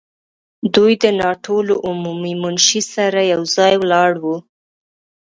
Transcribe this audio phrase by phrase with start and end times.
[0.75, 4.35] دوی د ناټو له عمومي منشي سره یو ځای ولاړ وو.